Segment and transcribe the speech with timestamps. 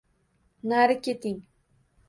[0.71, 1.39] Nari keting!